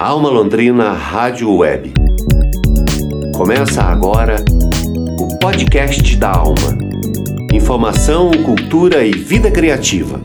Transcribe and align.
Alma 0.00 0.28
Londrina 0.28 0.92
Rádio 0.92 1.52
Web. 1.56 1.92
Começa 3.36 3.82
agora 3.82 4.36
o 5.18 5.36
podcast 5.40 6.14
da 6.14 6.30
Alma. 6.30 6.78
Informação, 7.52 8.30
cultura 8.44 9.04
e 9.04 9.10
vida 9.10 9.50
criativa. 9.50 10.20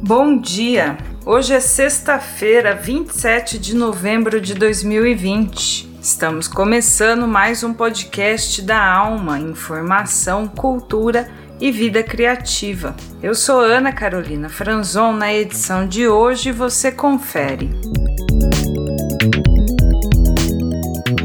Bom 0.00 0.38
dia! 0.38 0.96
Hoje 1.26 1.54
é 1.54 1.58
sexta-feira, 1.58 2.72
27 2.72 3.58
de 3.58 3.74
novembro 3.74 4.40
de 4.40 4.54
2020. 4.54 5.90
Estamos 6.00 6.46
começando 6.46 7.26
mais 7.26 7.64
um 7.64 7.74
podcast 7.74 8.62
da 8.62 8.80
Alma, 8.80 9.40
informação, 9.40 10.46
cultura 10.46 11.28
e 11.28 11.41
vida 11.70 12.02
criativa. 12.02 12.96
Eu 13.22 13.34
sou 13.34 13.60
Ana 13.60 13.92
Carolina 13.92 14.48
Franzon. 14.48 15.12
Na 15.12 15.32
edição 15.32 15.86
de 15.86 16.08
hoje 16.08 16.50
você 16.50 16.90
confere. 16.90 17.70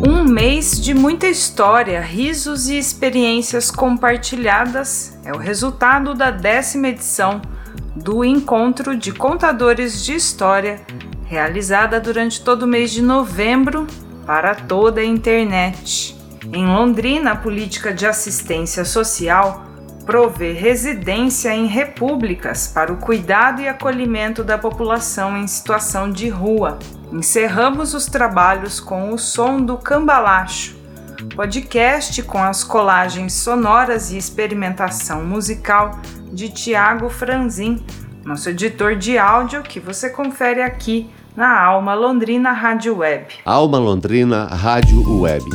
Um 0.07 0.23
mês 0.23 0.79
de 0.79 0.93
muita 0.93 1.27
história, 1.27 1.99
risos 1.99 2.67
e 2.67 2.77
experiências 2.77 3.71
compartilhadas 3.71 5.17
é 5.25 5.31
o 5.31 5.37
resultado 5.37 6.13
da 6.13 6.29
décima 6.29 6.89
edição 6.89 7.41
do 7.95 8.23
Encontro 8.23 8.95
de 8.95 9.11
Contadores 9.11 10.05
de 10.05 10.13
História, 10.13 10.81
realizada 11.25 11.99
durante 11.99 12.41
todo 12.41 12.63
o 12.63 12.67
mês 12.67 12.91
de 12.91 13.01
novembro 13.01 13.87
para 14.25 14.53
toda 14.53 15.01
a 15.01 15.05
internet. 15.05 16.15
Em 16.53 16.65
Londrina, 16.65 17.31
a 17.31 17.35
política 17.35 17.91
de 17.91 18.05
assistência 18.05 18.85
social 18.85 19.66
provê 20.07 20.53
residência 20.53 21.53
em 21.53 21.67
repúblicas 21.67 22.65
para 22.65 22.93
o 22.93 22.97
cuidado 22.97 23.61
e 23.61 23.67
acolhimento 23.67 24.41
da 24.41 24.57
população 24.57 25.35
em 25.35 25.45
situação 25.45 26.09
de 26.09 26.29
rua. 26.29 26.79
Encerramos 27.11 27.93
os 27.93 28.05
trabalhos 28.05 28.79
com 28.79 29.13
o 29.13 29.17
som 29.19 29.61
do 29.61 29.77
cambalacho, 29.77 30.77
podcast 31.35 32.23
com 32.23 32.41
as 32.41 32.63
colagens 32.63 33.33
sonoras 33.33 34.09
e 34.11 34.17
experimentação 34.17 35.25
musical 35.25 35.99
de 36.31 36.49
Tiago 36.49 37.09
Franzin, 37.09 37.85
nosso 38.23 38.49
editor 38.49 38.95
de 38.95 39.17
áudio 39.17 39.61
que 39.61 39.79
você 39.79 40.09
confere 40.09 40.61
aqui 40.61 41.09
na 41.35 41.61
Alma 41.61 41.93
Londrina 41.93 42.53
Rádio 42.53 42.97
Web. 42.97 43.35
Alma 43.45 43.77
Londrina 43.77 44.45
Rádio 44.45 45.19
Web. 45.19 45.45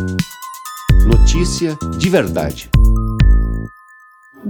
Notícia 1.07 1.75
de 1.99 2.11
verdade. 2.11 2.71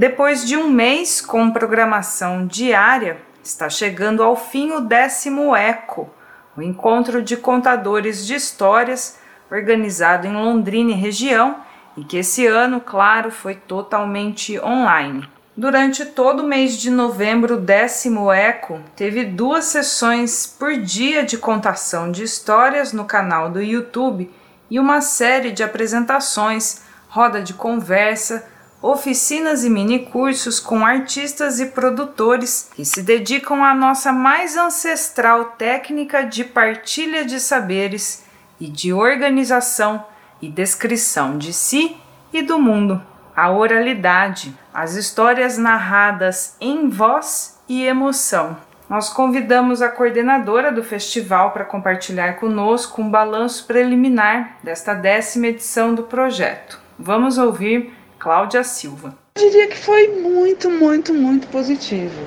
Depois 0.02 0.44
de 0.44 0.56
um 0.56 0.68
mês 0.68 1.20
com 1.20 1.52
programação 1.52 2.44
diária, 2.44 3.18
está 3.40 3.70
chegando 3.70 4.20
ao 4.20 4.34
fim 4.34 4.72
o 4.72 4.80
décimo 4.80 5.54
ECO, 5.54 6.10
o 6.56 6.60
encontro 6.60 7.22
de 7.22 7.36
contadores 7.36 8.26
de 8.26 8.34
histórias 8.34 9.20
organizado 9.48 10.26
em 10.26 10.32
Londrina 10.32 10.90
e 10.90 10.94
região 10.94 11.58
e 11.96 12.02
que 12.02 12.16
esse 12.16 12.44
ano, 12.48 12.80
claro, 12.80 13.30
foi 13.30 13.54
totalmente 13.54 14.58
online. 14.58 15.28
Durante 15.56 16.04
todo 16.04 16.40
o 16.40 16.48
mês 16.48 16.76
de 16.76 16.90
novembro, 16.90 17.54
o 17.54 17.60
décimo 17.60 18.32
Eco 18.32 18.80
teve 18.96 19.24
duas 19.24 19.66
sessões 19.66 20.48
por 20.48 20.76
dia 20.78 21.24
de 21.24 21.38
contação 21.38 22.10
de 22.10 22.24
histórias 22.24 22.92
no 22.92 23.04
canal 23.04 23.48
do 23.48 23.62
YouTube 23.62 24.28
e 24.68 24.80
uma 24.80 25.00
série 25.00 25.52
de 25.52 25.62
apresentações, 25.62 26.82
roda 27.08 27.40
de 27.40 27.54
conversa, 27.54 28.50
oficinas 28.82 29.64
e 29.64 29.70
minicursos 29.70 30.58
com 30.58 30.84
artistas 30.84 31.60
e 31.60 31.66
produtores 31.66 32.68
que 32.74 32.84
se 32.84 33.00
dedicam 33.02 33.64
à 33.64 33.72
nossa 33.72 34.12
mais 34.12 34.56
ancestral 34.56 35.44
técnica 35.56 36.22
de 36.22 36.44
partilha 36.44 37.24
de 37.24 37.38
saberes 37.38 38.24
e 38.60 38.66
de 38.66 38.92
organização 38.92 40.04
e 40.42 40.48
descrição 40.48 41.38
de 41.38 41.52
si 41.52 41.96
e 42.32 42.42
do 42.42 42.58
mundo 42.58 43.00
a 43.34 43.50
oralidade, 43.50 44.54
as 44.72 44.94
histórias 44.94 45.56
narradas 45.56 46.56
em 46.60 46.88
voz 46.88 47.58
e 47.68 47.84
emoção. 47.84 48.56
Nós 48.88 49.08
convidamos 49.08 49.80
a 49.80 49.88
coordenadora 49.88 50.70
do 50.70 50.82
festival 50.82 51.50
para 51.50 51.64
compartilhar 51.64 52.34
conosco 52.34 53.00
um 53.00 53.08
balanço 53.08 53.66
preliminar 53.66 54.58
desta 54.62 54.92
décima 54.92 55.46
edição 55.46 55.94
do 55.94 56.02
projeto. 56.02 56.78
Vamos 56.98 57.38
ouvir 57.38 57.94
Cláudia 58.22 58.62
Silva. 58.62 59.12
Eu 59.34 59.50
diria 59.50 59.66
que 59.66 59.76
foi 59.76 60.06
muito, 60.06 60.70
muito, 60.70 61.12
muito 61.12 61.48
positivo. 61.48 62.22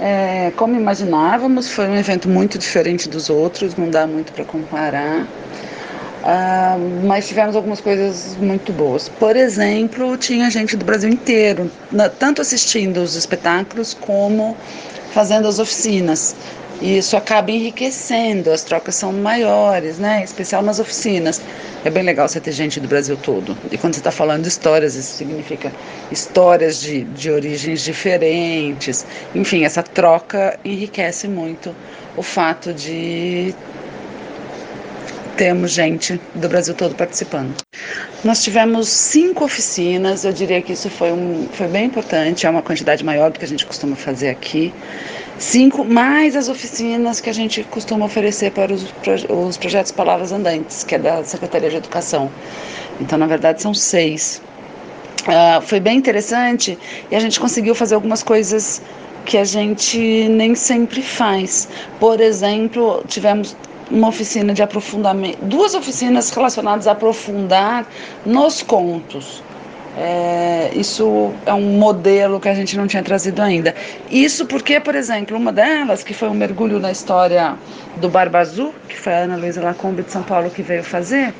É, 0.00 0.50
como 0.56 0.74
imaginávamos, 0.74 1.70
foi 1.70 1.86
um 1.88 1.94
evento 1.94 2.26
muito 2.26 2.56
diferente 2.56 3.06
dos 3.06 3.28
outros, 3.28 3.76
não 3.76 3.90
dá 3.90 4.06
muito 4.06 4.32
para 4.32 4.46
comparar. 4.46 5.26
Uh, 6.22 7.06
mas 7.06 7.28
tivemos 7.28 7.54
algumas 7.54 7.82
coisas 7.82 8.34
muito 8.40 8.72
boas. 8.72 9.10
Por 9.10 9.36
exemplo, 9.36 10.16
tinha 10.16 10.50
gente 10.50 10.74
do 10.74 10.86
Brasil 10.86 11.10
inteiro, 11.10 11.70
tanto 12.18 12.40
assistindo 12.40 13.02
os 13.02 13.14
espetáculos 13.14 13.92
como 13.92 14.56
fazendo 15.12 15.46
as 15.46 15.58
oficinas. 15.58 16.34
E 16.80 16.98
isso 16.98 17.16
acaba 17.16 17.50
enriquecendo, 17.50 18.50
as 18.50 18.62
trocas 18.62 18.94
são 18.94 19.12
maiores, 19.12 19.98
né? 19.98 20.20
Em 20.20 20.24
especial 20.24 20.62
nas 20.62 20.78
oficinas. 20.78 21.40
É 21.84 21.90
bem 21.90 22.02
legal 22.02 22.28
você 22.28 22.40
ter 22.40 22.52
gente 22.52 22.78
do 22.80 22.88
Brasil 22.88 23.16
todo. 23.16 23.56
E 23.70 23.78
quando 23.78 23.94
você 23.94 24.00
está 24.00 24.10
falando 24.10 24.42
de 24.42 24.48
histórias, 24.48 24.94
isso 24.94 25.16
significa 25.16 25.72
histórias 26.10 26.80
de, 26.80 27.04
de 27.04 27.30
origens 27.30 27.82
diferentes. 27.82 29.06
Enfim, 29.34 29.64
essa 29.64 29.82
troca 29.82 30.58
enriquece 30.64 31.26
muito 31.28 31.74
o 32.16 32.22
fato 32.22 32.72
de 32.72 33.54
temos 35.36 35.70
gente 35.72 36.18
do 36.34 36.48
Brasil 36.48 36.74
todo 36.74 36.94
participando. 36.94 37.54
Nós 38.24 38.42
tivemos 38.42 38.88
cinco 38.88 39.44
oficinas, 39.44 40.24
eu 40.24 40.32
diria 40.32 40.62
que 40.62 40.72
isso 40.72 40.88
foi, 40.88 41.12
um, 41.12 41.46
foi 41.52 41.68
bem 41.68 41.84
importante, 41.84 42.46
é 42.46 42.50
uma 42.50 42.62
quantidade 42.62 43.04
maior 43.04 43.30
do 43.30 43.38
que 43.38 43.44
a 43.44 43.48
gente 43.48 43.66
costuma 43.66 43.94
fazer 43.94 44.30
aqui. 44.30 44.72
Cinco, 45.38 45.84
mais 45.84 46.34
as 46.34 46.48
oficinas 46.48 47.20
que 47.20 47.28
a 47.28 47.32
gente 47.32 47.62
costuma 47.64 48.06
oferecer 48.06 48.52
para 48.52 48.72
os, 48.72 48.86
os 49.28 49.56
projetos 49.58 49.92
Palavras 49.92 50.32
Andantes, 50.32 50.82
que 50.82 50.94
é 50.94 50.98
da 50.98 51.22
Secretaria 51.24 51.68
de 51.68 51.76
Educação. 51.76 52.30
Então, 52.98 53.18
na 53.18 53.26
verdade, 53.26 53.60
são 53.60 53.74
seis. 53.74 54.40
Uh, 55.22 55.60
foi 55.60 55.78
bem 55.78 55.98
interessante 55.98 56.78
e 57.10 57.16
a 57.16 57.20
gente 57.20 57.38
conseguiu 57.38 57.74
fazer 57.74 57.96
algumas 57.96 58.22
coisas 58.22 58.80
que 59.26 59.36
a 59.36 59.44
gente 59.44 59.98
nem 60.28 60.54
sempre 60.54 61.02
faz. 61.02 61.68
Por 62.00 62.18
exemplo, 62.18 63.04
tivemos 63.06 63.54
uma 63.90 64.08
oficina 64.08 64.54
de 64.54 64.62
aprofundamento, 64.62 65.38
duas 65.42 65.74
oficinas 65.74 66.30
relacionadas 66.30 66.86
a 66.86 66.92
aprofundar 66.92 67.86
nos 68.24 68.62
contos. 68.62 69.42
É, 69.98 70.70
isso 70.74 71.32
é 71.46 71.54
um 71.54 71.78
modelo 71.78 72.38
que 72.38 72.48
a 72.48 72.54
gente 72.54 72.76
não 72.76 72.86
tinha 72.86 73.02
trazido 73.02 73.40
ainda. 73.40 73.74
Isso 74.10 74.44
porque, 74.44 74.78
por 74.78 74.94
exemplo, 74.94 75.36
uma 75.36 75.50
delas, 75.50 76.04
que 76.04 76.12
foi 76.12 76.28
um 76.28 76.34
mergulho 76.34 76.78
na 76.78 76.92
história 76.92 77.54
do 77.96 78.08
Barba 78.08 78.40
Azul, 78.40 78.74
que 78.88 78.96
foi 78.96 79.14
a 79.14 79.18
Ana 79.20 79.36
Luísa 79.36 79.62
Lacombe 79.62 80.02
de 80.02 80.12
São 80.12 80.22
Paulo 80.22 80.50
que 80.50 80.62
veio 80.62 80.84
fazer, 80.84 81.32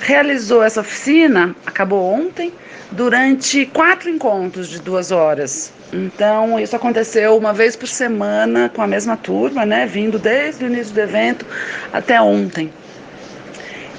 realizou 0.00 0.62
essa 0.62 0.80
oficina, 0.80 1.54
acabou 1.66 2.02
ontem, 2.02 2.52
durante 2.90 3.66
quatro 3.66 4.08
encontros 4.08 4.68
de 4.68 4.80
duas 4.80 5.12
horas. 5.12 5.70
Então, 5.92 6.58
isso 6.58 6.74
aconteceu 6.74 7.36
uma 7.36 7.52
vez 7.52 7.76
por 7.76 7.88
semana 7.88 8.70
com 8.74 8.80
a 8.80 8.86
mesma 8.86 9.16
turma, 9.16 9.66
né? 9.66 9.86
Vindo 9.86 10.18
desde 10.18 10.64
o 10.64 10.68
início 10.68 10.94
do 10.94 11.00
evento 11.00 11.44
até 11.92 12.20
ontem. 12.20 12.72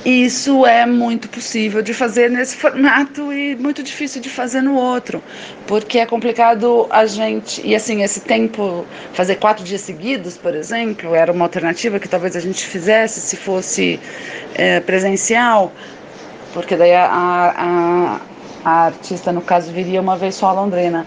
Isso 0.03 0.65
é 0.65 0.83
muito 0.83 1.29
possível 1.29 1.83
de 1.83 1.93
fazer 1.93 2.31
nesse 2.31 2.55
formato 2.55 3.31
e 3.31 3.55
muito 3.55 3.83
difícil 3.83 4.19
de 4.19 4.29
fazer 4.29 4.61
no 4.61 4.73
outro, 4.73 5.21
porque 5.67 5.99
é 5.99 6.07
complicado 6.07 6.87
a 6.89 7.05
gente. 7.05 7.61
E 7.63 7.75
assim, 7.75 8.01
esse 8.01 8.21
tempo, 8.21 8.83
fazer 9.13 9.35
quatro 9.35 9.63
dias 9.63 9.81
seguidos, 9.81 10.37
por 10.37 10.55
exemplo, 10.55 11.13
era 11.13 11.31
uma 11.31 11.45
alternativa 11.45 11.99
que 11.99 12.09
talvez 12.09 12.35
a 12.35 12.39
gente 12.39 12.65
fizesse 12.65 13.21
se 13.21 13.37
fosse 13.37 13.99
é, 14.55 14.79
presencial, 14.79 15.71
porque 16.51 16.75
daí 16.75 16.95
a, 16.95 17.05
a, 17.05 18.21
a 18.65 18.85
artista, 18.87 19.31
no 19.31 19.41
caso, 19.41 19.71
viria 19.71 20.01
uma 20.01 20.17
vez 20.17 20.33
só 20.33 20.47
a 20.47 20.53
Londrina 20.53 21.05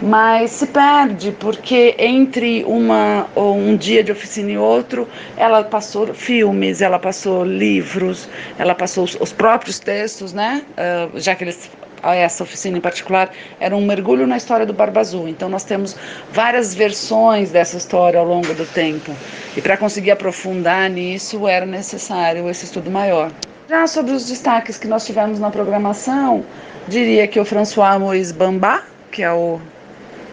mas 0.00 0.52
se 0.52 0.66
perde 0.66 1.32
porque 1.32 1.94
entre 1.98 2.64
uma 2.64 3.26
um 3.36 3.76
dia 3.76 4.02
de 4.02 4.12
oficina 4.12 4.52
e 4.52 4.58
outro 4.58 5.08
ela 5.36 5.64
passou 5.64 6.14
filmes 6.14 6.80
ela 6.80 6.98
passou 6.98 7.44
livros 7.44 8.28
ela 8.58 8.74
passou 8.74 9.04
os, 9.04 9.16
os 9.20 9.32
próprios 9.32 9.78
textos 9.80 10.32
né? 10.32 10.62
Uh, 10.72 11.18
já 11.18 11.34
que 11.34 11.44
eles 11.44 11.70
essa 12.00 12.44
oficina 12.44 12.78
em 12.78 12.80
particular 12.80 13.30
era 13.58 13.74
um 13.74 13.84
mergulho 13.84 14.24
na 14.24 14.36
história 14.36 14.64
do 14.64 14.72
Barba 14.72 15.00
Azul. 15.00 15.26
Então 15.26 15.48
nós 15.48 15.64
temos 15.64 15.96
várias 16.30 16.72
versões 16.72 17.50
dessa 17.50 17.76
história 17.76 18.20
ao 18.20 18.24
longo 18.24 18.54
do 18.54 18.64
tempo. 18.66 19.12
E 19.56 19.60
para 19.60 19.76
conseguir 19.76 20.12
aprofundar 20.12 20.88
nisso 20.88 21.48
era 21.48 21.66
necessário 21.66 22.48
esse 22.48 22.66
estudo 22.66 22.88
maior. 22.88 23.32
Já 23.68 23.84
sobre 23.88 24.12
os 24.12 24.28
destaques 24.28 24.78
que 24.78 24.86
nós 24.86 25.04
tivemos 25.04 25.40
na 25.40 25.50
programação 25.50 26.44
diria 26.86 27.26
que 27.26 27.40
o 27.40 27.44
François 27.44 27.98
Moïse 27.98 28.32
Bambá 28.32 28.84
que 29.10 29.22
é 29.22 29.32
o 29.32 29.60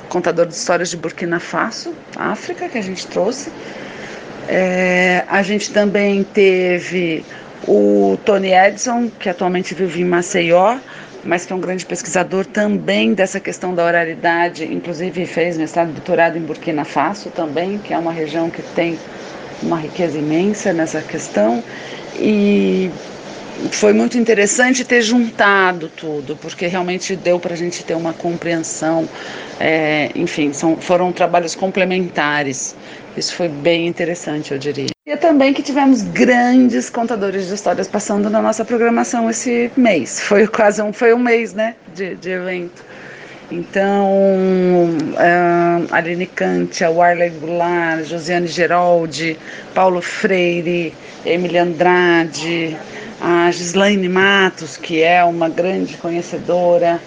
contador 0.10 0.46
de 0.46 0.54
histórias 0.54 0.90
de 0.90 0.98
Burkina 0.98 1.40
Faso, 1.40 1.94
África, 2.16 2.70
que 2.70 2.78
a 2.78 2.82
gente 2.82 3.06
trouxe. 3.08 3.52
É, 4.48 5.24
a 5.28 5.42
gente 5.42 5.72
também 5.72 6.24
teve 6.24 7.26
o 7.68 8.18
Tony 8.24 8.54
Edson, 8.54 9.10
que 9.20 9.28
atualmente 9.30 9.74
vive 9.74 10.02
em 10.02 10.06
Maceió, 10.06 10.78
mas 11.24 11.46
que 11.46 11.52
é 11.52 11.56
um 11.56 11.60
grande 11.60 11.86
pesquisador 11.86 12.46
também 12.46 13.14
dessa 13.14 13.40
questão 13.40 13.74
da 13.74 13.84
oralidade, 13.84 14.64
inclusive 14.72 15.26
fez 15.26 15.58
mestrado 15.58 15.90
e 15.90 15.94
doutorado 15.94 16.38
em 16.38 16.42
Burkina 16.42 16.86
Faso 16.86 17.30
também, 17.32 17.80
que 17.80 17.94
é 17.94 17.98
uma 17.98 18.12
região 18.12 18.50
que 18.50 18.62
tem 18.62 19.00
uma 19.64 19.80
riqueza 19.80 20.18
imensa 20.18 20.72
nessa 20.72 21.02
questão. 21.02 21.64
E 22.18 22.92
foi 23.72 23.94
muito 23.94 24.18
interessante 24.18 24.84
ter 24.84 25.02
juntado 25.02 25.90
tudo, 25.90 26.36
porque 26.36 26.68
realmente 26.68 27.16
deu 27.16 27.40
para 27.40 27.54
a 27.54 27.58
gente 27.58 27.84
ter 27.84 27.96
uma 27.96 28.14
compreensão. 28.14 29.08
É, 29.60 30.12
enfim, 30.16 30.52
são, 30.54 30.78
foram 30.78 31.12
trabalhos 31.12 31.56
complementares. 31.56 32.76
Isso 33.16 33.34
foi 33.34 33.48
bem 33.48 33.88
interessante, 33.88 34.52
eu 34.52 34.58
diria. 34.58 34.90
E 35.06 35.16
também 35.18 35.54
que 35.54 35.62
tivemos 35.62 36.02
grandes 36.02 36.90
contadores 36.90 37.48
de 37.48 37.54
histórias 37.54 37.88
passando 37.88 38.30
na 38.30 38.42
nossa 38.42 38.66
programação 38.66 39.30
esse 39.30 39.72
mês. 39.78 40.20
Foi 40.20 40.48
quase 40.48 40.82
um, 40.82 40.92
foi 40.92 41.14
um 41.14 41.20
mês 41.20 41.54
né, 41.54 41.76
de, 41.94 42.16
de 42.16 42.30
evento. 42.32 42.84
Então, 43.52 44.10
uh, 45.14 45.88
Aline 45.92 46.26
Cantia, 46.26 46.90
Warley 46.90 47.30
Goulart, 47.30 48.04
Josiane 48.06 48.48
Geraldi, 48.48 49.38
Paulo 49.74 50.02
Freire, 50.02 50.94
Emília 51.24 51.62
Andrade, 51.64 52.76
a 53.28 53.50
Gislaine 53.50 54.08
Matos, 54.08 54.78
que 54.78 55.02
é 55.02 55.24
uma 55.24 55.50
grande 55.50 55.98
conhecedora. 55.98 57.02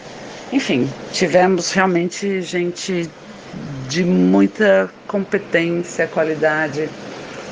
Enfim, 0.53 0.91
tivemos 1.13 1.71
realmente 1.71 2.43
gente 2.43 3.09
de 3.89 4.03
muita 4.03 4.91
competência, 5.07 6.09
qualidade 6.09 6.89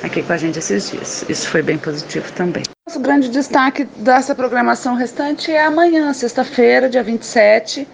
aqui 0.02 0.20
com 0.20 0.32
a 0.32 0.36
gente 0.36 0.58
esses 0.58 0.90
dias. 0.90 1.24
Isso 1.28 1.48
foi 1.48 1.62
bem 1.62 1.78
positivo 1.78 2.32
também. 2.32 2.64
Nosso 2.88 2.98
grande 2.98 3.28
destaque 3.28 3.84
dessa 3.98 4.34
programação 4.34 4.96
restante 4.96 5.52
é 5.52 5.64
amanhã, 5.64 6.12
sexta-feira, 6.12 6.88
dia 6.88 7.04
27, 7.04 7.86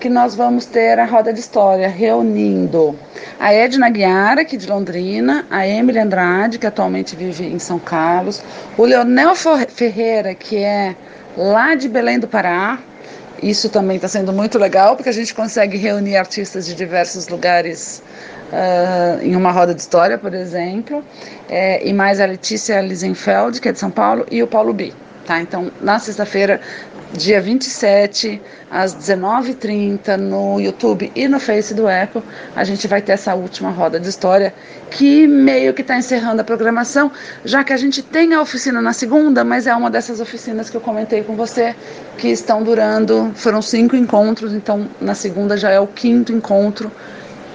que 0.00 0.08
nós 0.08 0.34
vamos 0.34 0.66
ter 0.66 0.98
a 0.98 1.04
roda 1.04 1.32
de 1.32 1.40
história 1.40 1.88
reunindo 1.88 2.96
a 3.38 3.52
Edna 3.52 3.90
Guiara, 3.90 4.42
aqui 4.42 4.56
de 4.56 4.66
Londrina, 4.68 5.44
a 5.50 5.66
Emily 5.66 5.98
Andrade, 5.98 6.58
que 6.58 6.66
atualmente 6.66 7.16
vive 7.16 7.44
em 7.44 7.58
São 7.58 7.78
Carlos, 7.78 8.42
o 8.76 8.84
Leonel 8.84 9.34
Ferreira, 9.34 10.34
que 10.34 10.56
é 10.56 10.94
lá 11.36 11.74
de 11.74 11.88
Belém 11.88 12.18
do 12.18 12.28
Pará. 12.28 12.78
Isso 13.42 13.68
também 13.68 13.96
está 13.96 14.08
sendo 14.08 14.32
muito 14.32 14.58
legal, 14.58 14.96
porque 14.96 15.10
a 15.10 15.12
gente 15.12 15.34
consegue 15.34 15.76
reunir 15.76 16.16
artistas 16.16 16.64
de 16.64 16.74
diversos 16.74 17.28
lugares 17.28 18.02
uh, 18.50 19.22
em 19.22 19.36
uma 19.36 19.50
roda 19.50 19.74
de 19.74 19.80
história, 19.80 20.16
por 20.16 20.32
exemplo. 20.32 21.04
É, 21.48 21.86
e 21.86 21.92
mais 21.92 22.20
a 22.20 22.26
Letícia 22.26 22.80
Lisenfeld, 22.80 23.60
que 23.60 23.68
é 23.68 23.72
de 23.72 23.78
São 23.78 23.90
Paulo, 23.90 24.24
e 24.30 24.42
o 24.42 24.46
Paulo 24.46 24.72
B. 24.72 24.92
Tá? 25.26 25.40
Então, 25.40 25.70
na 25.80 25.98
sexta-feira 25.98 26.60
dia 27.16 27.40
27, 27.40 28.42
às 28.70 28.94
19h30, 28.94 30.16
no 30.16 30.60
YouTube 30.60 31.10
e 31.14 31.28
no 31.28 31.38
Face 31.38 31.72
do 31.72 31.88
Apple, 31.88 32.22
a 32.54 32.64
gente 32.64 32.88
vai 32.88 33.00
ter 33.00 33.12
essa 33.12 33.34
última 33.34 33.70
roda 33.70 34.00
de 34.00 34.08
história, 34.08 34.52
que 34.90 35.26
meio 35.26 35.72
que 35.72 35.82
está 35.82 35.96
encerrando 35.96 36.40
a 36.40 36.44
programação, 36.44 37.10
já 37.44 37.62
que 37.62 37.72
a 37.72 37.76
gente 37.76 38.02
tem 38.02 38.34
a 38.34 38.42
oficina 38.42 38.82
na 38.82 38.92
segunda, 38.92 39.44
mas 39.44 39.66
é 39.66 39.74
uma 39.74 39.90
dessas 39.90 40.20
oficinas 40.20 40.68
que 40.68 40.76
eu 40.76 40.80
comentei 40.80 41.22
com 41.22 41.36
você, 41.36 41.74
que 42.18 42.28
estão 42.28 42.62
durando, 42.62 43.30
foram 43.34 43.62
cinco 43.62 43.94
encontros, 43.96 44.52
então 44.52 44.88
na 45.00 45.14
segunda 45.14 45.56
já 45.56 45.70
é 45.70 45.80
o 45.80 45.86
quinto 45.86 46.32
encontro. 46.32 46.90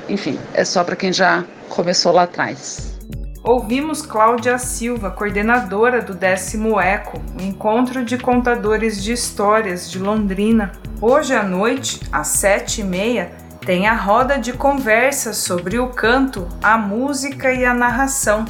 Enfim, 0.07 0.39
é 0.53 0.63
só 0.63 0.83
para 0.83 0.95
quem 0.95 1.11
já 1.13 1.43
começou 1.69 2.11
lá 2.11 2.23
atrás. 2.23 2.98
Ouvimos 3.43 4.01
Cláudia 4.01 4.57
Silva, 4.57 5.09
coordenadora 5.09 6.01
do 6.01 6.13
décimo 6.13 6.79
ECO, 6.79 7.21
o 7.39 7.41
Encontro 7.41 8.03
de 8.03 8.17
Contadores 8.17 9.01
de 9.01 9.13
Histórias 9.13 9.89
de 9.89 9.97
Londrina. 9.97 10.73
Hoje 11.01 11.33
à 11.33 11.41
noite, 11.41 12.01
às 12.11 12.27
sete 12.27 12.81
e 12.81 12.83
meia, 12.83 13.31
tem 13.65 13.87
a 13.87 13.95
roda 13.95 14.37
de 14.37 14.51
conversa 14.51 15.31
sobre 15.31 15.79
o 15.79 15.87
canto, 15.87 16.49
a 16.61 16.77
música 16.77 17.51
e 17.53 17.63
a 17.63 17.73
narração, 17.73 18.43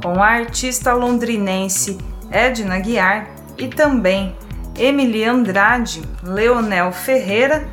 com 0.00 0.22
a 0.22 0.28
artista 0.28 0.92
londrinense 0.92 1.98
Edna 2.30 2.78
Guiar 2.78 3.28
e 3.58 3.66
também 3.66 4.36
Emily 4.78 5.24
Andrade, 5.24 6.02
Leonel 6.22 6.92
Ferreira, 6.92 7.66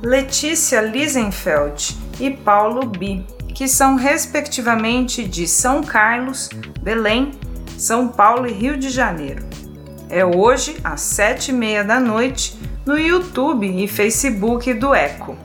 Letícia 0.00 0.80
Lisenfeld 0.80 1.98
e 2.20 2.30
Paulo 2.30 2.86
Bi 2.86 3.26
que 3.58 3.66
são 3.66 3.96
respectivamente 3.96 5.24
de 5.26 5.44
São 5.48 5.82
Carlos, 5.82 6.48
Belém, 6.80 7.32
São 7.76 8.06
Paulo 8.06 8.46
e 8.46 8.52
Rio 8.52 8.76
de 8.76 8.88
Janeiro. 8.88 9.44
É 10.08 10.24
hoje 10.24 10.76
às 10.84 11.00
sete 11.00 11.50
e 11.50 11.52
meia 11.52 11.82
da 11.82 11.98
noite 11.98 12.56
no 12.86 12.96
YouTube 12.96 13.66
e 13.66 13.88
Facebook 13.88 14.72
do 14.74 14.94
Eco. 14.94 15.36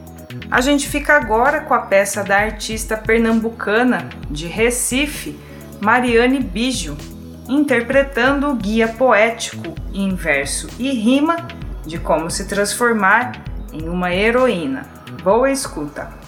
A 0.51 0.61
gente 0.61 0.87
fica 0.87 1.15
agora 1.15 1.61
com 1.61 1.73
a 1.73 1.79
peça 1.79 2.23
da 2.23 2.37
artista 2.37 2.95
pernambucana 2.95 4.07
de 4.29 4.45
Recife, 4.45 5.35
Mariane 5.81 6.39
Bijo, 6.39 6.95
interpretando 7.49 8.47
o 8.47 8.55
guia 8.55 8.89
poético 8.89 9.73
em 9.91 10.13
verso 10.13 10.67
e 10.77 10.91
rima 10.91 11.47
de 11.83 11.97
como 11.97 12.29
se 12.29 12.45
transformar 12.45 13.43
em 13.73 13.89
uma 13.89 14.13
heroína. 14.13 14.85
Boa 15.23 15.49
escuta! 15.49 16.22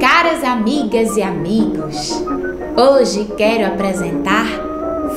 Caras 0.00 0.44
amigas 0.44 1.16
e 1.16 1.22
amigos, 1.22 2.24
hoje 2.76 3.24
quero 3.36 3.66
apresentar 3.66 4.46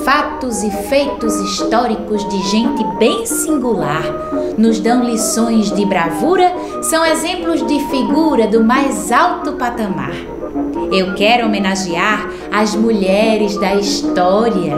fatos 0.04 0.64
e 0.64 0.72
feitos 0.72 1.36
históricos 1.36 2.28
de 2.28 2.42
gente 2.50 2.84
bem 2.98 3.26
singular. 3.26 4.04
Nos 4.58 4.80
dão 4.80 5.04
lições 5.04 5.72
de 5.72 5.86
bravura, 5.86 6.52
são 6.82 7.06
exemplos 7.06 7.66
de 7.66 7.80
figura 7.86 8.48
do 8.48 8.64
mais 8.64 9.12
alto 9.12 9.54
patamar. 9.54 10.31
Eu 10.92 11.14
quero 11.16 11.48
homenagear 11.48 12.30
as 12.52 12.76
mulheres 12.76 13.58
da 13.58 13.76
história, 13.76 14.76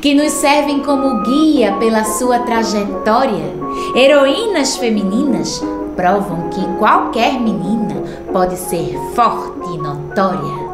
que 0.00 0.14
nos 0.14 0.32
servem 0.32 0.80
como 0.80 1.22
guia 1.22 1.72
pela 1.74 2.04
sua 2.04 2.40
trajetória. 2.40 3.54
Heroínas 3.94 4.76
femininas 4.76 5.62
provam 5.96 6.48
que 6.50 6.64
qualquer 6.78 7.40
menina 7.40 8.02
pode 8.32 8.56
ser 8.56 8.98
forte 9.14 9.74
e 9.74 9.78
notória. 9.78 10.66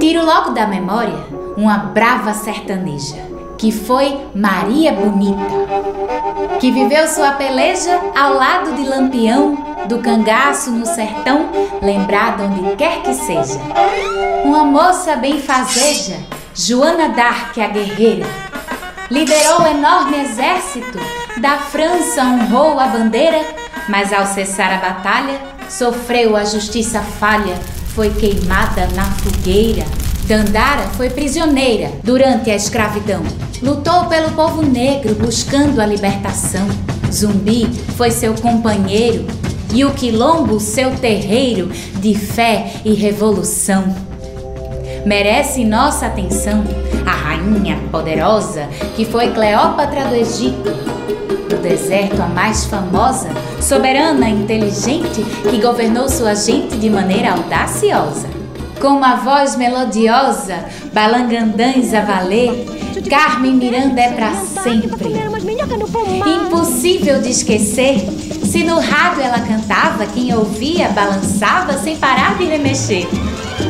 Tiro 0.00 0.24
logo 0.24 0.50
da 0.50 0.66
memória 0.66 1.18
uma 1.56 1.76
brava 1.76 2.32
sertaneja, 2.32 3.16
que 3.58 3.72
foi 3.72 4.16
Maria 4.34 4.92
Bonita, 4.92 6.58
que 6.60 6.70
viveu 6.70 7.06
sua 7.08 7.32
peleja 7.32 8.00
ao 8.16 8.34
lado 8.34 8.74
de 8.74 8.88
Lampião 8.88 9.67
do 9.86 9.98
cangaço 9.98 10.70
no 10.70 10.86
sertão, 10.86 11.50
lembrada 11.82 12.44
onde 12.44 12.76
quer 12.76 13.02
que 13.02 13.14
seja. 13.14 13.58
Uma 14.44 14.64
moça 14.64 15.16
bem 15.16 15.40
fazeja, 15.40 16.16
Joana 16.54 17.10
d'Arc, 17.10 17.60
a 17.60 17.68
guerreira, 17.68 18.26
liderou 19.10 19.62
o 19.62 19.66
enorme 19.66 20.20
exército, 20.20 20.98
da 21.38 21.58
França 21.58 22.22
honrou 22.22 22.78
a 22.78 22.86
bandeira, 22.86 23.40
mas 23.88 24.12
ao 24.12 24.26
cessar 24.26 24.72
a 24.72 24.78
batalha, 24.78 25.40
sofreu 25.68 26.36
a 26.36 26.44
justiça 26.44 27.00
falha, 27.00 27.54
foi 27.94 28.10
queimada 28.10 28.86
na 28.94 29.04
fogueira. 29.04 29.84
Dandara 30.24 30.82
foi 30.96 31.08
prisioneira 31.08 31.90
durante 32.04 32.50
a 32.50 32.54
escravidão. 32.54 33.22
Lutou 33.62 34.06
pelo 34.06 34.32
povo 34.32 34.62
negro 34.62 35.14
buscando 35.14 35.80
a 35.80 35.86
libertação. 35.86 36.68
Zumbi 37.10 37.66
foi 37.96 38.10
seu 38.10 38.34
companheiro 38.34 39.26
e 39.72 39.84
o 39.84 39.92
quilombo 39.92 40.58
seu 40.58 40.90
terreiro 40.96 41.70
de 42.00 42.14
fé 42.14 42.72
e 42.84 42.94
revolução. 42.94 43.84
Merece 45.04 45.64
nossa 45.64 46.06
atenção 46.06 46.64
a 47.06 47.10
rainha 47.10 47.78
poderosa 47.90 48.68
que 48.96 49.04
foi 49.04 49.28
Cleópatra 49.32 50.04
do 50.06 50.14
Egito. 50.14 50.70
Do 51.48 51.56
deserto 51.62 52.20
a 52.20 52.26
mais 52.26 52.66
famosa, 52.66 53.30
soberana 53.60 54.28
inteligente 54.28 55.24
que 55.48 55.60
governou 55.60 56.08
sua 56.08 56.34
gente 56.34 56.76
de 56.76 56.90
maneira 56.90 57.32
audaciosa. 57.32 58.28
Com 58.80 58.88
uma 58.88 59.16
voz 59.16 59.56
melodiosa, 59.56 60.64
balangandãs 60.92 61.94
a 61.94 62.02
valer, 62.02 62.66
Carmen 63.08 63.54
Miranda 63.54 64.00
é 64.00 64.12
para 64.12 64.34
sempre. 64.34 64.90
Impossível 66.44 67.20
de 67.22 67.30
esquecer 67.30 68.06
se 68.48 68.64
no 68.64 68.80
rádio 68.80 69.22
ela 69.22 69.40
cantava, 69.40 70.06
quem 70.06 70.34
ouvia 70.34 70.88
balançava 70.88 71.74
sem 71.74 71.98
parar 71.98 72.38
de 72.38 72.44
remexer. 72.44 73.06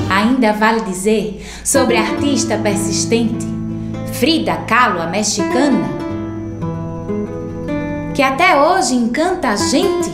Ainda 0.08 0.52
vale 0.52 0.82
dizer 0.82 1.44
sobre 1.64 1.96
a 1.96 2.02
artista 2.02 2.56
persistente, 2.56 3.44
Frida 4.12 4.56
Kahlo, 4.68 5.02
a 5.02 5.08
mexicana, 5.08 5.84
que 8.14 8.22
até 8.22 8.60
hoje 8.60 8.94
encanta 8.94 9.48
a 9.48 9.56
gente 9.56 10.10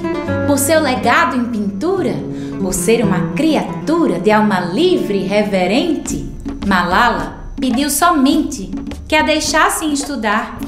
por 0.46 0.58
seu 0.58 0.80
legado 0.80 1.36
em 1.36 1.44
pintura, 1.44 2.14
por 2.58 2.72
ser 2.72 3.04
uma 3.04 3.34
criatura 3.34 4.18
de 4.18 4.30
alma 4.30 4.60
livre 4.60 5.18
e 5.18 5.26
reverente, 5.26 6.26
Malala 6.66 7.50
pediu 7.60 7.90
somente 7.90 8.70
que 9.06 9.14
a 9.14 9.22
deixassem 9.22 9.92
estudar, 9.92 10.58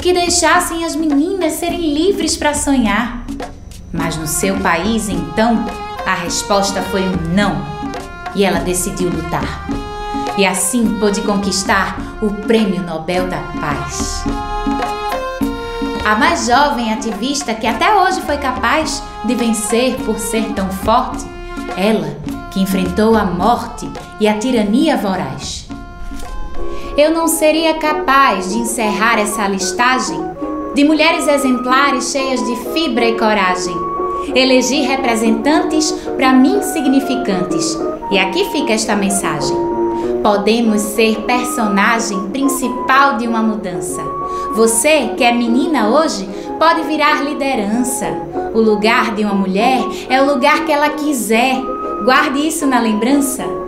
que 0.00 0.14
deixassem 0.14 0.82
as 0.82 0.96
meninas 0.96 1.52
serem 1.52 1.92
livres 1.92 2.38
para 2.38 2.54
sonhar. 2.54 3.23
Mas 3.94 4.16
no 4.16 4.26
seu 4.26 4.58
país, 4.58 5.08
então, 5.08 5.64
a 6.04 6.14
resposta 6.14 6.82
foi 6.82 7.02
um 7.02 7.34
não 7.34 7.64
e 8.34 8.44
ela 8.44 8.58
decidiu 8.58 9.08
lutar. 9.08 9.66
E 10.36 10.44
assim 10.44 10.98
pôde 10.98 11.20
conquistar 11.22 11.96
o 12.20 12.28
Prêmio 12.28 12.82
Nobel 12.82 13.28
da 13.28 13.38
Paz. 13.60 14.24
A 16.04 16.16
mais 16.16 16.46
jovem 16.46 16.92
ativista 16.92 17.54
que 17.54 17.66
até 17.66 17.94
hoje 17.94 18.20
foi 18.22 18.36
capaz 18.36 19.02
de 19.24 19.34
vencer 19.34 19.94
por 20.04 20.18
ser 20.18 20.52
tão 20.52 20.68
forte, 20.68 21.24
ela 21.76 22.18
que 22.50 22.60
enfrentou 22.60 23.16
a 23.16 23.24
morte 23.24 23.88
e 24.20 24.26
a 24.26 24.36
tirania 24.38 24.96
voraz. 24.96 25.66
Eu 26.96 27.10
não 27.10 27.26
seria 27.26 27.78
capaz 27.78 28.52
de 28.52 28.58
encerrar 28.58 29.18
essa 29.18 29.48
listagem 29.48 30.20
de 30.74 30.84
mulheres 30.84 31.28
exemplares 31.28 32.10
cheias 32.10 32.44
de 32.44 32.56
fibra 32.72 33.08
e 33.08 33.16
coragem. 33.16 33.74
Elegi 34.34 34.80
representantes 34.80 35.92
para 36.16 36.32
mim 36.32 36.62
significantes. 36.62 37.78
E 38.10 38.18
aqui 38.18 38.44
fica 38.50 38.72
esta 38.72 38.96
mensagem. 38.96 39.56
Podemos 40.22 40.80
ser 40.80 41.20
personagem 41.22 42.28
principal 42.30 43.16
de 43.16 43.28
uma 43.28 43.42
mudança. 43.42 44.02
Você, 44.54 45.10
que 45.16 45.22
é 45.22 45.32
menina 45.32 45.88
hoje, 45.88 46.28
pode 46.58 46.82
virar 46.82 47.22
liderança. 47.22 48.06
O 48.52 48.60
lugar 48.60 49.14
de 49.14 49.24
uma 49.24 49.34
mulher 49.34 49.80
é 50.08 50.20
o 50.20 50.26
lugar 50.26 50.64
que 50.64 50.72
ela 50.72 50.90
quiser. 50.90 51.60
Guarde 52.04 52.46
isso 52.46 52.66
na 52.66 52.80
lembrança. 52.80 53.63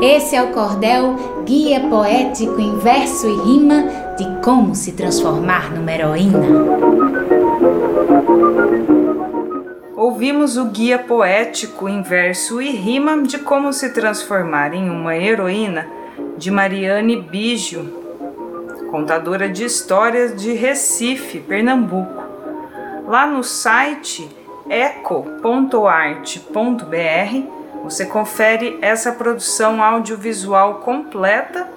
Esse 0.00 0.36
é 0.36 0.42
o 0.42 0.52
cordel 0.52 1.16
guia 1.44 1.80
poético 1.88 2.60
em 2.60 2.78
verso 2.78 3.28
e 3.28 3.36
rima 3.36 3.84
de 4.18 4.24
como 4.42 4.74
se 4.74 4.92
transformar 4.92 5.72
numa 5.72 5.92
heroína. 5.92 6.46
Ouvimos 9.96 10.56
o 10.56 10.66
guia 10.66 10.98
poético 10.98 11.88
em 11.88 12.02
verso 12.02 12.60
e 12.60 12.70
rima 12.70 13.22
de 13.22 13.38
como 13.38 13.72
se 13.72 13.92
transformar 13.92 14.74
em 14.74 14.90
uma 14.90 15.16
heroína 15.16 15.86
de 16.36 16.50
Mariane 16.50 17.22
Biggio, 17.22 17.84
contadora 18.90 19.48
de 19.48 19.64
histórias 19.64 20.36
de 20.36 20.52
Recife, 20.52 21.40
Pernambuco. 21.40 22.22
Lá 23.06 23.26
no 23.26 23.42
site 23.42 24.28
eco.arte.br 24.68 27.55
você 27.88 28.04
confere 28.04 28.78
essa 28.82 29.12
produção 29.12 29.80
audiovisual 29.80 30.80
completa, 30.80 31.68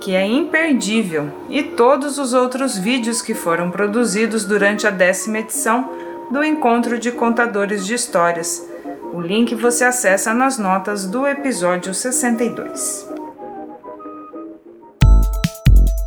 que 0.00 0.14
é 0.14 0.26
imperdível, 0.26 1.28
e 1.50 1.62
todos 1.62 2.18
os 2.18 2.32
outros 2.32 2.78
vídeos 2.78 3.20
que 3.20 3.34
foram 3.34 3.70
produzidos 3.70 4.46
durante 4.46 4.86
a 4.86 4.90
décima 4.90 5.40
edição 5.40 5.90
do 6.30 6.42
Encontro 6.42 6.98
de 6.98 7.12
Contadores 7.12 7.86
de 7.86 7.92
Histórias. 7.92 8.66
O 9.12 9.20
link 9.20 9.54
você 9.54 9.84
acessa 9.84 10.32
nas 10.32 10.56
notas 10.56 11.06
do 11.06 11.26
episódio 11.26 11.92
62. 11.92 13.06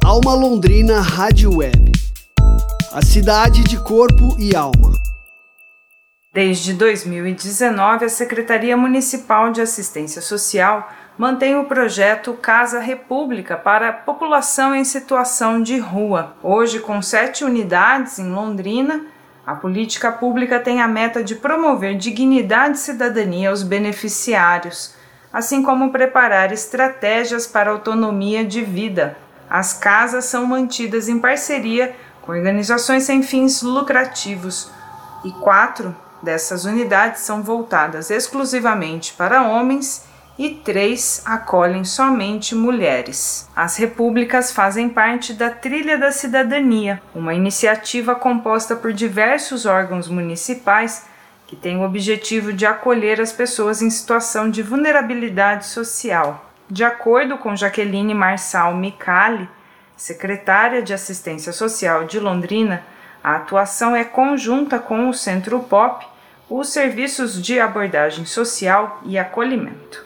Alma 0.04 0.34
Londrina 0.34 1.00
Rádio 1.00 1.58
Web. 1.58 1.92
A 2.92 3.06
cidade 3.06 3.64
de 3.64 3.78
corpo 3.78 4.36
e 4.40 4.56
alma. 4.56 4.94
Desde 6.38 6.72
2019, 6.72 8.06
a 8.06 8.10
Secretaria 8.10 8.78
Municipal 8.78 9.52
de 9.52 9.60
Assistência 9.60 10.22
Social 10.22 10.88
mantém 11.18 11.56
o 11.56 11.66
projeto 11.66 12.32
Casa 12.36 12.80
República 12.80 13.58
para 13.58 13.92
população 13.92 14.76
em 14.76 14.84
situação 14.84 15.60
de 15.64 15.80
rua. 15.80 16.36
Hoje, 16.44 16.80
com 16.80 17.02
sete 17.02 17.44
unidades 17.44 18.20
em 18.20 18.30
Londrina, 18.30 19.08
a 19.48 19.56
política 19.56 20.12
pública 20.12 20.60
tem 20.60 20.80
a 20.80 20.88
meta 20.88 21.24
de 21.24 21.34
promover 21.34 21.98
dignidade 21.98 22.78
e 22.78 22.82
cidadania 22.82 23.50
aos 23.50 23.64
beneficiários, 23.64 24.94
assim 25.34 25.64
como 25.64 25.92
preparar 25.92 26.54
estratégias 26.54 27.48
para 27.48 27.72
autonomia 27.72 28.46
de 28.46 28.62
vida. 28.62 29.18
As 29.50 29.74
casas 29.74 30.26
são 30.26 30.46
mantidas 30.46 31.10
em 31.10 31.18
parceria 31.18 31.96
com 32.22 32.32
organizações 32.32 33.06
sem 33.06 33.24
fins 33.24 33.64
lucrativos 33.64 34.70
e 35.26 35.32
quatro 35.32 35.96
dessas 36.22 36.66
unidades 36.66 37.22
são 37.22 37.44
voltadas 37.44 38.10
exclusivamente 38.10 39.14
para 39.14 39.44
homens 39.44 40.06
e 40.38 40.50
três 40.50 41.22
acolhem 41.26 41.84
somente 41.84 42.54
mulheres. 42.54 43.50
As 43.56 43.76
repúblicas 43.78 44.52
fazem 44.52 44.88
parte 44.88 45.34
da 45.34 45.50
Trilha 45.50 45.98
da 45.98 46.12
Cidadania, 46.12 47.02
uma 47.16 47.34
iniciativa 47.34 48.14
composta 48.14 48.76
por 48.76 48.94
diversos 48.94 49.66
órgãos 49.66 50.08
municipais 50.08 51.06
que 51.48 51.56
tem 51.56 51.78
o 51.78 51.84
objetivo 51.84 52.52
de 52.52 52.66
acolher 52.66 53.22
as 53.22 53.32
pessoas 53.32 53.82
em 53.82 53.90
situação 53.90 54.50
de 54.50 54.62
vulnerabilidade 54.62 55.66
social. 55.66 56.46
De 56.70 56.84
acordo 56.84 57.38
com 57.38 57.56
Jaqueline 57.56 58.14
Marçal 58.14 58.76
Micali, 58.76 59.50
secretária 59.96 60.82
de 60.82 60.94
Assistência 60.94 61.54
Social 61.54 62.04
de 62.04 62.20
Londrina, 62.20 62.84
a 63.24 63.36
atuação 63.36 63.96
é 63.96 64.04
conjunta 64.04 64.80
com 64.80 65.10
o 65.10 65.14
Centro 65.14 65.60
Pop, 65.60 66.06
os 66.50 66.70
serviços 66.70 67.42
de 67.42 67.60
abordagem 67.60 68.26
social 68.26 69.02
e 69.06 69.18
acolhimento. 69.18 70.06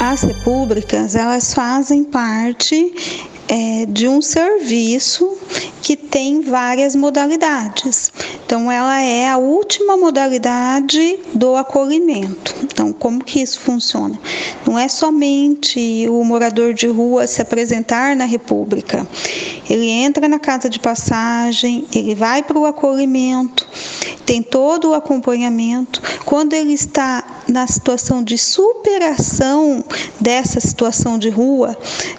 As 0.00 0.22
repúblicas, 0.22 1.14
elas 1.14 1.52
fazem 1.52 2.02
parte 2.04 3.35
é, 3.48 3.86
de 3.86 4.08
um 4.08 4.20
serviço 4.20 5.36
que 5.82 5.96
tem 5.96 6.40
várias 6.40 6.96
modalidades. 6.96 8.12
Então, 8.44 8.70
ela 8.70 9.00
é 9.00 9.28
a 9.28 9.38
última 9.38 9.96
modalidade 9.96 11.20
do 11.32 11.54
acolhimento. 11.54 12.54
Então, 12.62 12.92
como 12.92 13.22
que 13.22 13.40
isso 13.40 13.60
funciona? 13.60 14.18
Não 14.66 14.78
é 14.78 14.88
somente 14.88 16.08
o 16.08 16.24
morador 16.24 16.74
de 16.74 16.88
rua 16.88 17.26
se 17.26 17.40
apresentar 17.40 18.16
na 18.16 18.24
República. 18.24 19.06
Ele 19.68 19.88
entra 19.88 20.28
na 20.28 20.38
casa 20.38 20.68
de 20.68 20.78
passagem, 20.80 21.86
ele 21.94 22.14
vai 22.14 22.42
para 22.42 22.58
o 22.58 22.66
acolhimento, 22.66 23.66
tem 24.24 24.42
todo 24.42 24.90
o 24.90 24.94
acompanhamento. 24.94 26.02
Quando 26.24 26.52
ele 26.52 26.72
está 26.72 27.42
na 27.48 27.66
situação 27.66 28.22
de 28.22 28.36
superação 28.36 29.84
dessa 30.20 30.60
situação 30.60 31.16
de 31.18 31.30
rua, 31.30 31.76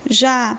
já 0.10 0.58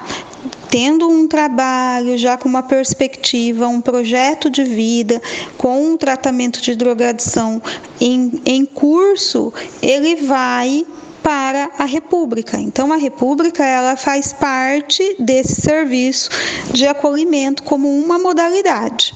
tendo 0.70 1.08
um 1.08 1.26
trabalho 1.26 2.16
já 2.18 2.36
com 2.36 2.48
uma 2.48 2.62
perspectiva, 2.62 3.68
um 3.68 3.80
projeto 3.80 4.50
de 4.50 4.64
vida, 4.64 5.20
com 5.56 5.92
um 5.92 5.96
tratamento 5.96 6.60
de 6.60 6.74
drogadição 6.74 7.60
em, 8.00 8.40
em 8.44 8.64
curso, 8.64 9.52
ele 9.82 10.16
vai 10.16 10.86
para 11.22 11.70
a 11.78 11.84
República. 11.84 12.58
Então 12.58 12.92
a 12.92 12.96
República 12.96 13.64
ela 13.64 13.96
faz 13.96 14.32
parte 14.32 15.16
desse 15.18 15.60
serviço 15.60 16.30
de 16.72 16.86
acolhimento 16.86 17.62
como 17.62 17.88
uma 17.88 18.18
modalidade. 18.18 19.14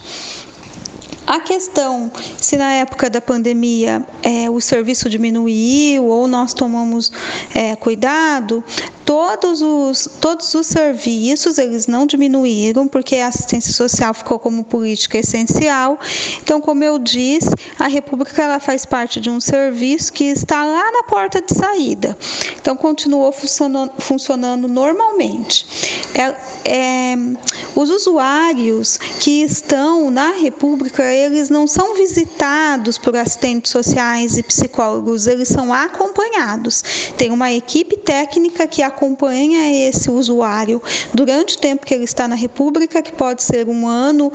A 1.27 1.39
questão 1.39 2.11
se 2.37 2.57
na 2.57 2.73
época 2.75 3.09
da 3.09 3.21
pandemia 3.21 4.05
é, 4.23 4.51
o 4.51 4.61
serviço 4.61 5.09
diminuiu 5.09 6.05
ou 6.05 6.27
nós 6.27 6.53
tomamos 6.53 7.13
é, 7.55 7.77
cuidado, 7.77 8.63
todos 9.05 9.61
os, 9.63 10.09
todos 10.21 10.55
os 10.55 10.67
serviços 10.67 11.59
eles 11.59 11.87
não 11.87 12.07
diminuíram 12.07 12.87
porque 12.89 13.17
a 13.17 13.29
assistência 13.29 13.73
social 13.73 14.15
ficou 14.15 14.39
como 14.39 14.65
política 14.65 15.19
essencial. 15.19 15.99
Então, 16.43 16.61
como 16.61 16.83
eu 16.85 16.99
disse, 16.99 17.51
a 17.79 17.89
República 17.89 18.43
ela 18.43 18.61
faz 18.61 18.85
parte 18.85 19.21
de 19.21 19.31
um 19.31 19.41
serviço 19.41 20.13
que 20.13 20.25
está 20.25 20.65
lá 20.65 20.91
na 20.93 21.03
porta 21.05 21.41
de 21.41 21.55
saída. 21.55 22.17
Então, 22.61 22.77
continuou 22.77 23.33
funcionando, 23.33 23.93
funcionando 23.99 24.69
normalmente. 24.69 25.67
É, 26.15 26.35
é, 26.65 27.17
os 27.75 27.91
usuários 27.91 28.99
que 29.21 29.43
estão 29.43 30.11
na 30.11 30.33
República, 30.33 31.03
eles 31.03 31.49
não 31.49 31.67
são 31.67 31.95
visitados 31.95 32.99
por 32.99 33.17
assistentes 33.17 33.71
sociais 33.71 34.37
e 34.37 34.43
psicólogos, 34.43 35.27
eles 35.27 35.49
são 35.49 35.73
acompanhados. 35.73 36.83
Tem 37.17 37.31
uma 37.31 37.53
equipe 37.53 37.97
técnica 37.97 38.67
que 38.67 38.83
acompanha 38.93 39.89
esse 39.89 40.11
usuário 40.11 40.81
durante 41.13 41.57
o 41.57 41.59
tempo 41.59 41.85
que 41.85 41.95
ele 41.95 42.05
está 42.05 42.29
na 42.29 42.35
República, 42.35 43.03
que 43.03 43.13
pode 43.13 43.43
ser 43.43 43.69
um 43.69 43.87
ano 43.87 44.31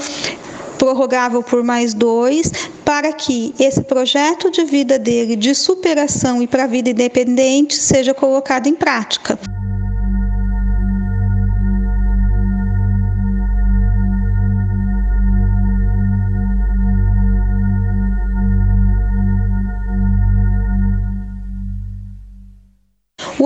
prorrogável 0.77 1.41
por 1.41 1.63
mais 1.63 1.93
dois, 1.93 2.51
para 2.85 3.11
que 3.11 3.53
esse 3.59 3.81
projeto 3.81 4.51
de 4.51 4.63
vida 4.63 4.99
dele 4.99 5.35
de 5.35 5.53
superação 5.55 6.41
e 6.41 6.47
para 6.47 6.65
a 6.65 6.67
vida 6.67 6.89
independente 6.89 7.75
seja 7.75 8.13
colocado 8.13 8.67
em 8.67 8.75
prática. 8.75 9.39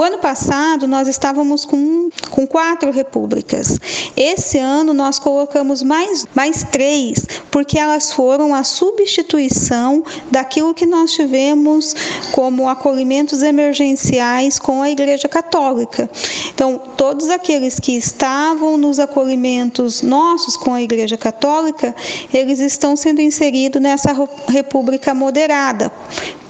Ano 0.01 0.17
passado 0.17 0.87
nós 0.87 1.07
estávamos 1.07 1.63
com, 1.63 2.09
com 2.31 2.47
quatro 2.47 2.91
repúblicas. 2.91 3.79
Esse 4.17 4.57
ano 4.57 4.93
nós 4.93 5.19
colocamos 5.19 5.83
mais, 5.83 6.25
mais 6.33 6.63
três, 6.63 7.25
porque 7.51 7.77
elas 7.77 8.11
foram 8.11 8.55
a 8.55 8.63
substituição 8.63 10.03
daquilo 10.31 10.73
que 10.73 10.85
nós 10.85 11.11
tivemos 11.11 11.93
como 12.31 12.67
acolhimentos 12.67 13.43
emergenciais 13.43 14.57
com 14.57 14.81
a 14.81 14.89
Igreja 14.89 15.27
Católica. 15.27 16.09
Então, 16.53 16.79
todos 16.97 17.29
aqueles 17.29 17.79
que 17.79 17.95
estavam 17.95 18.77
nos 18.77 18.99
acolhimentos 18.99 20.01
nossos 20.01 20.57
com 20.57 20.73
a 20.73 20.81
Igreja 20.81 21.17
Católica, 21.17 21.95
eles 22.33 22.59
estão 22.59 22.95
sendo 22.95 23.21
inseridos 23.21 23.81
nessa 23.81 24.15
república 24.47 25.13
moderada. 25.13 25.91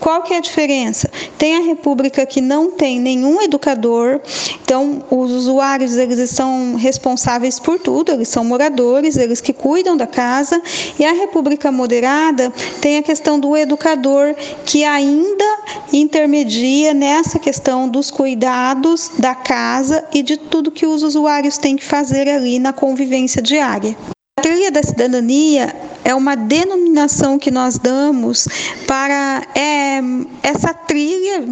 Qual 0.02 0.24
que 0.24 0.34
é 0.34 0.38
a 0.38 0.42
diferença? 0.42 1.12
Tem 1.38 1.58
a 1.58 1.62
república 1.62 2.26
que 2.26 2.42
não 2.42 2.72
tem 2.72 3.00
nenhum 3.00 3.40
educador, 3.40 4.20
então 4.64 5.04
os 5.12 5.30
usuários 5.30 5.96
eles 5.96 6.18
estão 6.18 6.74
responsáveis 6.74 7.60
por 7.60 7.78
tudo, 7.78 8.12
eles 8.12 8.28
são 8.28 8.44
moradores, 8.44 9.16
eles 9.16 9.40
que 9.40 9.54
cuidam 9.54 9.96
da 9.96 10.08
casa, 10.08 10.60
e 10.98 11.06
a 11.06 11.14
república 11.14 11.72
moderada 11.72 12.52
tem 12.82 12.98
a 12.98 13.04
questão 13.04 13.40
do 13.40 13.56
educador 13.56 14.34
que 14.66 14.84
ainda 14.84 15.46
intermedia 15.94 16.96
nessa 16.96 17.38
questão 17.38 17.88
dos 17.88 18.10
cuidados 18.10 19.12
da 19.20 19.36
casa 19.36 20.04
e 20.12 20.24
de 20.24 20.36
tudo 20.36 20.72
que 20.72 20.88
os 20.88 21.04
usuários 21.04 21.60
têm 21.60 21.76
que 21.76 21.86
fazer 21.86 22.28
ali 22.28 22.58
na 22.58 22.74
convivência 22.74 23.40
diária. 23.40 23.96
A 24.40 24.42
trilha 24.42 24.72
da 24.72 24.82
cidadania 24.82 25.91
é 26.04 26.14
uma 26.16 26.36
denominação 26.36 27.38
que 27.38 27.52
nós 27.52 27.78
damos 27.78 28.48
para 28.88 29.44
é, 29.56 30.02
essa 30.44 30.74
trilha, 30.74 31.46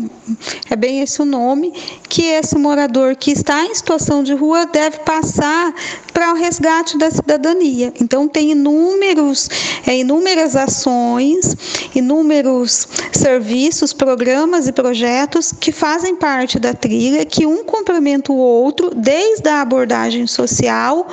é 0.70 0.75
bem 0.75 1.01
esse 1.01 1.22
o 1.22 1.25
nome, 1.25 1.74
que 2.08 2.24
esse 2.24 2.58
morador 2.58 3.15
que 3.15 3.32
está 3.32 3.65
em 3.65 3.74
situação 3.74 4.24
de 4.24 4.34
rua 4.34 4.65
deve 4.65 5.00
passar 5.00 5.74
para 6.13 6.34
o 6.34 6.36
resgate 6.36 6.98
da 6.98 7.10
cidadania. 7.10 7.94
Então 8.01 8.27
tem 8.27 8.51
inúmeros, 8.51 9.50
é, 9.86 9.98
inúmeras 9.98 10.56
ações, 10.56 11.56
inúmeros 11.96 12.88
serviços, 13.12 13.94
programas 13.94 14.68
e 14.68 14.72
projetos 14.72 15.53
que 15.53 15.72
fazem 15.72 16.15
parte 16.15 16.60
da 16.60 16.74
trilha, 16.74 17.25
que 17.25 17.46
um 17.46 17.63
complementa 17.63 18.32
o 18.32 18.38
outro, 18.38 18.91
desde 18.94 19.48
a 19.48 19.62
abordagem 19.62 20.27
social 20.27 21.08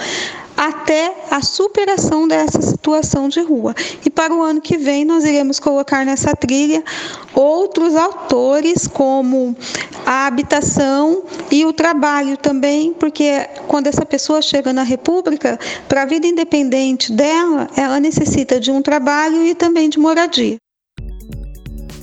até 0.57 1.15
a 1.31 1.43
superação 1.43 2.27
dessa 2.27 2.63
situação 2.63 3.29
de 3.29 3.41
rua. 3.41 3.75
E 4.05 4.11
para 4.11 4.35
o 4.35 4.43
ano 4.43 4.61
que 4.61 4.79
vem, 4.79 5.05
nós 5.05 5.25
iremos 5.25 5.61
colocar 5.61 6.05
nessa 6.05 6.35
trilha 6.35 6.83
outros 7.35 7.95
autores, 7.95 8.87
como 8.87 9.57
a 10.07 10.27
habitação 10.27 11.25
e 11.51 11.65
o 11.67 11.73
trabalho 11.73 12.37
também, 12.37 12.95
porque 12.95 13.47
quando 13.67 13.89
essa 13.89 14.07
pessoa 14.07 14.41
chega 14.41 14.73
na 14.73 14.83
República, 14.83 15.59
para 15.89 16.03
a 16.03 16.07
vida 16.07 16.27
independente 16.27 17.13
dela, 17.13 17.69
ela 17.77 18.01
necessita 18.01 18.59
de 18.59 18.71
um 18.71 18.81
trabalho 18.81 19.45
e 19.45 19.55
também 19.55 19.91
de 19.91 19.99
moradia. 19.99 20.57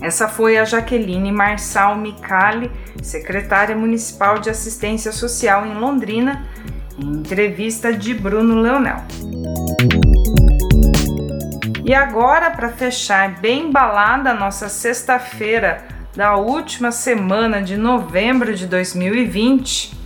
Essa 0.01 0.27
foi 0.27 0.57
a 0.57 0.65
Jaqueline 0.65 1.31
Marçal 1.31 1.95
Micali, 1.95 2.69
secretária 3.01 3.73
municipal 3.73 4.37
de 4.37 4.49
assistência 4.49 5.13
social 5.13 5.65
em 5.65 5.73
Londrina, 5.75 6.45
Entrevista 6.97 7.91
de 7.91 8.13
Bruno 8.13 8.61
Leonel. 8.61 8.97
E 11.83 11.93
agora, 11.93 12.51
para 12.51 12.69
fechar 12.69 13.39
bem 13.39 13.67
embalada 13.67 14.31
a 14.31 14.33
nossa 14.33 14.69
sexta-feira 14.69 15.83
da 16.15 16.35
última 16.35 16.91
semana 16.91 17.61
de 17.61 17.75
novembro 17.75 18.55
de 18.55 18.67
2020, 18.67 19.97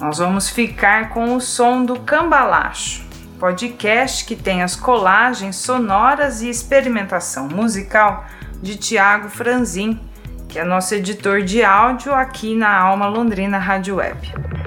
nós 0.00 0.18
vamos 0.18 0.50
ficar 0.50 1.10
com 1.10 1.34
o 1.34 1.40
som 1.40 1.84
do 1.84 2.00
Cambalacho, 2.00 3.06
podcast 3.38 4.24
que 4.24 4.36
tem 4.36 4.62
as 4.62 4.76
colagens 4.76 5.56
sonoras 5.56 6.42
e 6.42 6.48
experimentação 6.48 7.48
musical 7.48 8.26
de 8.60 8.76
Tiago 8.76 9.28
Franzin, 9.28 10.00
que 10.48 10.58
é 10.58 10.64
nosso 10.64 10.94
editor 10.94 11.42
de 11.42 11.62
áudio 11.62 12.12
aqui 12.12 12.54
na 12.54 12.76
Alma 12.76 13.06
Londrina 13.06 13.58
Rádio 13.58 13.96
Web. 13.96 14.57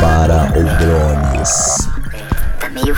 Para 0.00 0.52
o 0.58 0.64
drones. 0.78 1.88
Tá 2.60 2.68
meio 2.70 2.96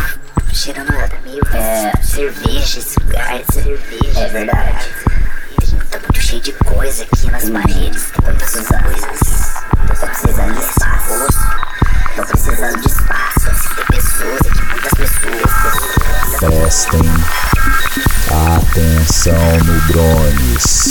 cheirando 0.52 0.88
tá 0.88 1.16
meio 1.24 1.42
é, 1.54 1.92
cerveja 2.02 2.78
esse 2.78 2.98
lugar, 3.00 3.40
cerveja. 3.52 4.20
É 4.20 4.28
verdade. 4.28 4.86
Tá 5.90 5.98
muito 5.98 6.20
cheio 6.20 6.42
de 6.42 6.52
coisa 6.52 7.04
aqui 7.04 7.30
nas 7.30 7.48
paredes. 7.50 8.10
Tô 8.14 8.22
precisando 8.22 8.82
coisas. 8.82 9.54
Tô 9.86 10.06
precisando 10.06 10.54
de 10.54 10.60
espaço. 10.60 11.26
Tô 12.16 12.22
precisando 12.24 12.80
de 12.80 12.88
espaço. 12.88 13.50
Assim, 13.50 13.74
tem 13.74 13.84
pessoas 13.86 14.40
aqui, 14.40 14.62
muitas 14.64 14.92
pessoas. 14.94 16.38
Prestem 16.38 17.00
atenção 18.56 19.58
no 19.64 19.80
drones. 19.92 20.88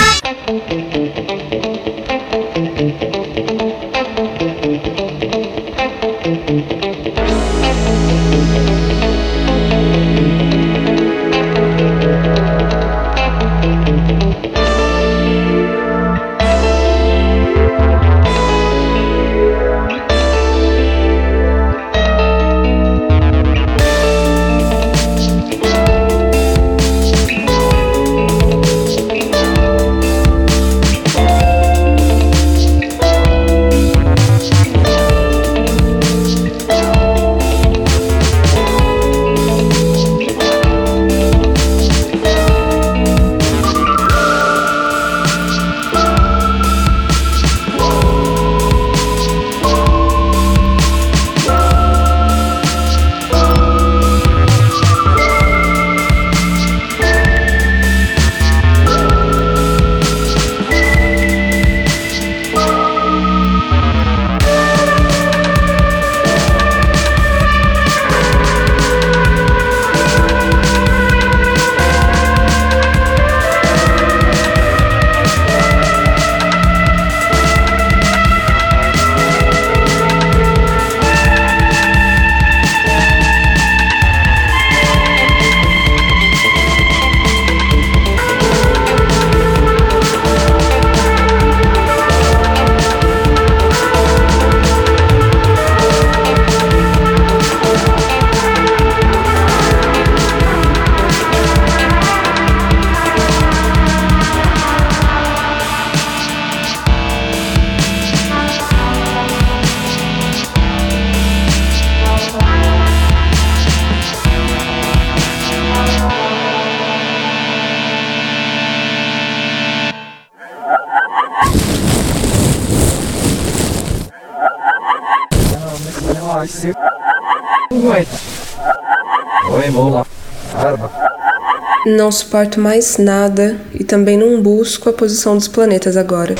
Não 131.86 132.12
suporto 132.12 132.60
mais 132.60 132.97
nada 132.97 133.60
e 133.73 133.83
também 133.83 134.17
não 134.17 134.41
busco 134.41 134.89
a 134.89 134.93
posição 134.93 135.36
dos 135.36 135.47
planetas 135.47 135.95
agora. 135.95 136.36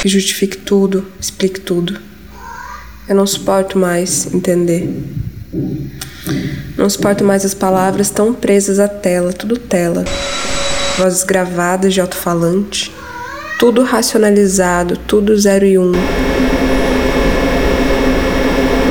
Que 0.00 0.08
justifique 0.08 0.58
tudo, 0.58 1.06
explique 1.20 1.60
tudo. 1.60 1.98
Eu 3.08 3.16
não 3.16 3.26
suporto 3.26 3.78
mais 3.78 4.32
entender. 4.32 4.88
Não 6.76 6.88
suporto 6.88 7.24
mais 7.24 7.44
as 7.44 7.54
palavras 7.54 8.10
tão 8.10 8.32
presas 8.32 8.78
à 8.78 8.88
tela, 8.88 9.32
tudo 9.32 9.58
tela. 9.58 10.04
Vozes 10.96 11.24
gravadas 11.24 11.92
de 11.92 12.00
alto-falante, 12.00 12.92
tudo 13.58 13.82
racionalizado, 13.82 14.96
tudo 14.96 15.36
zero 15.36 15.64
e 15.64 15.78
um. 15.78 15.92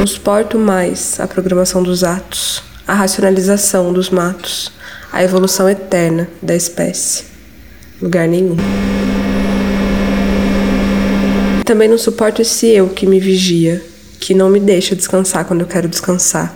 Não 0.03 0.07
suporto 0.07 0.59
mais 0.59 1.17
a 1.17 1.25
programação 1.25 1.81
dos 1.81 2.03
atos, 2.03 2.61
a 2.85 2.93
racionalização 2.93 3.93
dos 3.93 4.09
matos, 4.09 4.69
a 5.13 5.23
evolução 5.23 5.69
eterna 5.69 6.27
da 6.41 6.53
espécie. 6.53 7.23
Lugar 8.01 8.27
nenhum. 8.27 8.57
Também 11.63 11.87
não 11.87 11.97
suporto 11.97 12.41
esse 12.41 12.67
eu 12.67 12.89
que 12.89 13.07
me 13.07 13.17
vigia, 13.17 13.81
que 14.19 14.33
não 14.33 14.49
me 14.49 14.59
deixa 14.59 14.93
descansar 14.93 15.45
quando 15.45 15.61
eu 15.61 15.67
quero 15.67 15.87
descansar 15.87 16.53